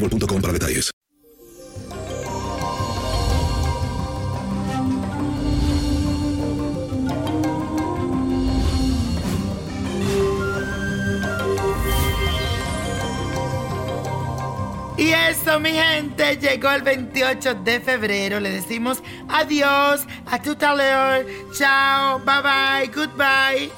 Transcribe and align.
para 0.00 0.52
detalles. 0.52 0.90
Y 14.96 15.10
eso, 15.12 15.60
mi 15.60 15.70
gente, 15.70 16.36
llegó 16.36 16.70
el 16.70 16.82
28 16.82 17.54
de 17.64 17.80
febrero. 17.80 18.40
Le 18.40 18.50
decimos 18.50 19.02
adiós, 19.28 20.06
a 20.26 20.42
tu 20.42 20.56
taleur, 20.56 21.24
chao, 21.56 22.20
bye 22.20 22.42
bye, 22.42 22.90
goodbye. 22.94 23.70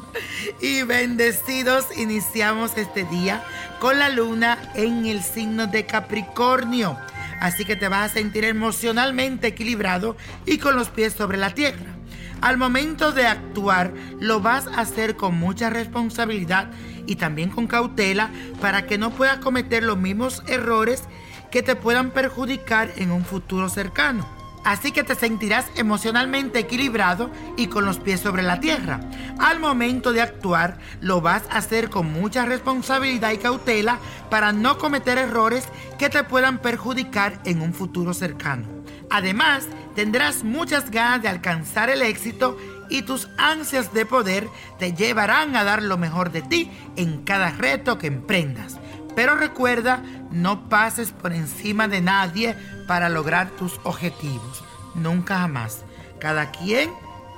y 0.60 0.82
bendecidos 0.82 1.86
iniciamos 1.96 2.76
este 2.76 3.04
día 3.04 3.44
con 3.86 4.00
la 4.00 4.08
luna 4.08 4.58
en 4.74 5.06
el 5.06 5.22
signo 5.22 5.68
de 5.68 5.86
Capricornio. 5.86 6.98
Así 7.40 7.64
que 7.64 7.76
te 7.76 7.86
vas 7.86 8.10
a 8.10 8.14
sentir 8.14 8.44
emocionalmente 8.44 9.46
equilibrado 9.46 10.16
y 10.44 10.58
con 10.58 10.74
los 10.74 10.88
pies 10.88 11.12
sobre 11.12 11.38
la 11.38 11.54
tierra. 11.54 11.94
Al 12.40 12.56
momento 12.56 13.12
de 13.12 13.28
actuar, 13.28 13.92
lo 14.18 14.40
vas 14.40 14.66
a 14.66 14.80
hacer 14.80 15.14
con 15.14 15.38
mucha 15.38 15.70
responsabilidad 15.70 16.68
y 17.06 17.14
también 17.14 17.48
con 17.48 17.68
cautela 17.68 18.30
para 18.60 18.86
que 18.86 18.98
no 18.98 19.12
puedas 19.12 19.38
cometer 19.38 19.84
los 19.84 19.96
mismos 19.96 20.42
errores 20.48 21.04
que 21.52 21.62
te 21.62 21.76
puedan 21.76 22.10
perjudicar 22.10 22.90
en 22.96 23.12
un 23.12 23.24
futuro 23.24 23.68
cercano. 23.68 24.35
Así 24.66 24.90
que 24.90 25.04
te 25.04 25.14
sentirás 25.14 25.66
emocionalmente 25.76 26.58
equilibrado 26.58 27.30
y 27.56 27.68
con 27.68 27.84
los 27.84 28.00
pies 28.00 28.18
sobre 28.18 28.42
la 28.42 28.58
tierra. 28.58 28.98
Al 29.38 29.60
momento 29.60 30.12
de 30.12 30.20
actuar, 30.20 30.78
lo 31.00 31.20
vas 31.20 31.44
a 31.50 31.58
hacer 31.58 31.88
con 31.88 32.12
mucha 32.12 32.44
responsabilidad 32.46 33.30
y 33.30 33.38
cautela 33.38 34.00
para 34.28 34.50
no 34.52 34.76
cometer 34.76 35.18
errores 35.18 35.68
que 36.00 36.08
te 36.08 36.24
puedan 36.24 36.58
perjudicar 36.58 37.38
en 37.44 37.62
un 37.62 37.74
futuro 37.74 38.12
cercano. 38.12 38.66
Además, 39.08 39.68
tendrás 39.94 40.42
muchas 40.42 40.90
ganas 40.90 41.22
de 41.22 41.28
alcanzar 41.28 41.88
el 41.88 42.02
éxito 42.02 42.58
y 42.90 43.02
tus 43.02 43.28
ansias 43.38 43.94
de 43.94 44.04
poder 44.04 44.48
te 44.80 44.94
llevarán 44.94 45.54
a 45.54 45.62
dar 45.62 45.80
lo 45.80 45.96
mejor 45.96 46.32
de 46.32 46.42
ti 46.42 46.72
en 46.96 47.22
cada 47.22 47.50
reto 47.50 47.98
que 47.98 48.08
emprendas. 48.08 48.80
Pero 49.14 49.34
recuerda, 49.34 50.02
no 50.30 50.68
pases 50.68 51.12
por 51.12 51.32
encima 51.32 51.88
de 51.88 52.00
nadie 52.00 52.56
para 52.86 53.08
lograr 53.08 53.50
tus 53.50 53.80
objetivos. 53.84 54.64
Nunca 54.94 55.38
jamás. 55.38 55.84
Cada 56.18 56.50
quien 56.50 56.90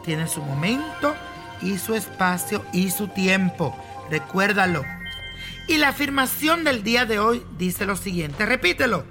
tiene 0.04 0.28
su 0.28 0.42
momento 0.42 1.14
y 1.60 1.78
su 1.78 1.94
espacio 1.94 2.64
y 2.72 2.90
su 2.90 3.08
tiempo. 3.08 3.76
Recuérdalo. 4.10 4.84
Y 5.66 5.76
la 5.76 5.88
afirmación 5.88 6.64
del 6.64 6.82
día 6.82 7.04
de 7.04 7.18
hoy 7.18 7.42
dice 7.58 7.84
lo 7.84 7.96
siguiente, 7.96 8.46
repítelo. 8.46 9.04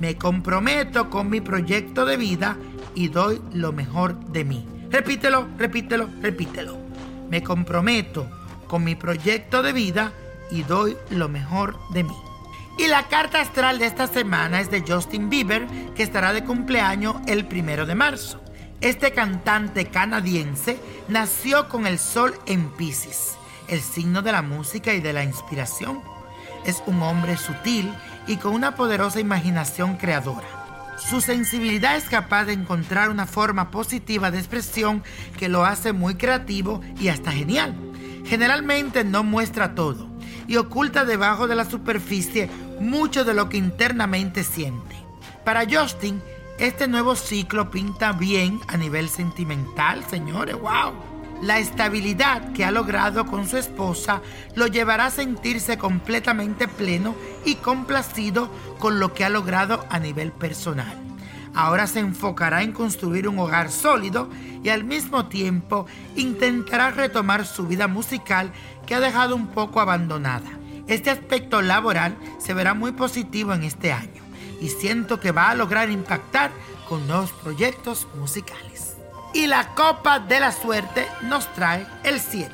Me 0.00 0.16
comprometo 0.16 1.08
con 1.08 1.30
mi 1.30 1.40
proyecto 1.40 2.04
de 2.04 2.16
vida 2.16 2.56
y 2.94 3.08
doy 3.08 3.40
lo 3.52 3.72
mejor 3.72 4.18
de 4.26 4.44
mí. 4.44 4.66
Repítelo, 4.90 5.48
repítelo, 5.56 6.08
repítelo. 6.20 6.76
Me 7.30 7.42
comprometo 7.42 8.28
con 8.66 8.84
mi 8.84 8.96
proyecto 8.96 9.62
de 9.62 9.72
vida 9.72 10.12
y 10.50 10.62
doy 10.62 10.96
lo 11.10 11.28
mejor 11.28 11.78
de 11.92 12.04
mí. 12.04 12.14
Y 12.76 12.88
la 12.88 13.04
carta 13.04 13.40
astral 13.40 13.78
de 13.78 13.86
esta 13.86 14.08
semana 14.08 14.60
es 14.60 14.70
de 14.70 14.82
Justin 14.86 15.30
Bieber, 15.30 15.66
que 15.94 16.02
estará 16.02 16.32
de 16.32 16.44
cumpleaños 16.44 17.16
el 17.26 17.46
primero 17.46 17.86
de 17.86 17.94
marzo. 17.94 18.40
Este 18.80 19.12
cantante 19.12 19.86
canadiense 19.86 20.78
nació 21.08 21.68
con 21.68 21.86
el 21.86 22.00
sol 22.00 22.34
en 22.46 22.70
Pisces, 22.70 23.36
el 23.68 23.80
signo 23.80 24.22
de 24.22 24.32
la 24.32 24.42
música 24.42 24.92
y 24.92 25.00
de 25.00 25.12
la 25.12 25.22
inspiración. 25.22 26.02
Es 26.66 26.82
un 26.86 27.00
hombre 27.02 27.36
sutil 27.36 27.94
y 28.26 28.38
con 28.38 28.52
una 28.52 28.74
poderosa 28.74 29.20
imaginación 29.20 29.96
creadora. 29.96 30.96
Su 30.98 31.20
sensibilidad 31.20 31.96
es 31.96 32.08
capaz 32.08 32.44
de 32.44 32.54
encontrar 32.54 33.08
una 33.08 33.26
forma 33.26 33.70
positiva 33.70 34.32
de 34.32 34.38
expresión 34.38 35.04
que 35.38 35.48
lo 35.48 35.64
hace 35.64 35.92
muy 35.92 36.16
creativo 36.16 36.80
y 36.98 37.08
hasta 37.08 37.30
genial. 37.30 37.74
Generalmente 38.26 39.04
no 39.04 39.22
muestra 39.22 39.74
todo 39.74 40.13
y 40.46 40.56
oculta 40.56 41.04
debajo 41.04 41.46
de 41.46 41.54
la 41.54 41.64
superficie 41.64 42.50
mucho 42.80 43.24
de 43.24 43.34
lo 43.34 43.48
que 43.48 43.56
internamente 43.56 44.44
siente. 44.44 44.96
Para 45.44 45.64
Justin, 45.68 46.22
este 46.58 46.86
nuevo 46.88 47.16
ciclo 47.16 47.70
pinta 47.70 48.12
bien 48.12 48.60
a 48.68 48.76
nivel 48.76 49.08
sentimental, 49.08 50.04
señores, 50.08 50.56
wow. 50.60 50.92
La 51.42 51.58
estabilidad 51.58 52.52
que 52.52 52.64
ha 52.64 52.70
logrado 52.70 53.26
con 53.26 53.48
su 53.48 53.58
esposa 53.58 54.22
lo 54.54 54.66
llevará 54.66 55.06
a 55.06 55.10
sentirse 55.10 55.76
completamente 55.76 56.68
pleno 56.68 57.14
y 57.44 57.56
complacido 57.56 58.48
con 58.78 59.00
lo 59.00 59.12
que 59.12 59.24
ha 59.24 59.28
logrado 59.28 59.84
a 59.90 59.98
nivel 59.98 60.32
personal. 60.32 61.13
Ahora 61.54 61.86
se 61.86 62.00
enfocará 62.00 62.62
en 62.62 62.72
construir 62.72 63.28
un 63.28 63.38
hogar 63.38 63.70
sólido 63.70 64.28
y 64.62 64.70
al 64.70 64.84
mismo 64.84 65.26
tiempo 65.26 65.86
intentará 66.16 66.90
retomar 66.90 67.46
su 67.46 67.66
vida 67.66 67.86
musical 67.86 68.52
que 68.86 68.94
ha 68.94 69.00
dejado 69.00 69.36
un 69.36 69.48
poco 69.48 69.80
abandonada. 69.80 70.50
Este 70.88 71.10
aspecto 71.10 71.62
laboral 71.62 72.16
se 72.38 72.54
verá 72.54 72.74
muy 72.74 72.92
positivo 72.92 73.54
en 73.54 73.62
este 73.62 73.92
año 73.92 74.22
y 74.60 74.68
siento 74.68 75.20
que 75.20 75.32
va 75.32 75.50
a 75.50 75.54
lograr 75.54 75.90
impactar 75.90 76.50
con 76.88 77.06
nuevos 77.06 77.32
proyectos 77.32 78.06
musicales. 78.16 78.96
Y 79.32 79.46
la 79.46 79.74
copa 79.74 80.20
de 80.20 80.40
la 80.40 80.52
suerte 80.52 81.06
nos 81.22 81.52
trae 81.54 81.86
el 82.02 82.20
7. 82.20 82.52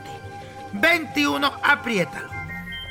21, 0.75 1.53
apriétalo. 1.63 2.31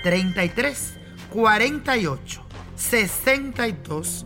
33, 0.03 0.93
48, 1.29 2.41
62, 2.75 4.25